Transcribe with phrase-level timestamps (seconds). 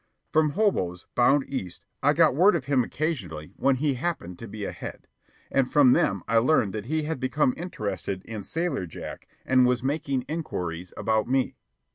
[0.33, 4.65] From hoboes, bound east, I got word of him occasionally, when he happened to be
[4.65, 5.05] ahead;
[5.51, 9.83] and from them I learned that he had become interested in Sailor Jack and was
[9.83, 11.53] making inquiries about me.